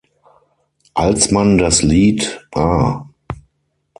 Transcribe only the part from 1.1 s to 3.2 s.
man das Lied "„Ah!